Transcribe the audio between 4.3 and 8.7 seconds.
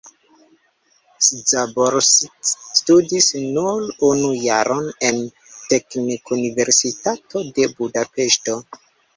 jaron en Teknikuniversitato de Budapeŝto.